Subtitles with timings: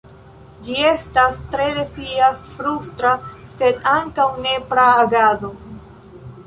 [0.67, 3.13] Ĝi estas tre defia, frustra,
[3.61, 5.55] sed ankaŭ nepra agado.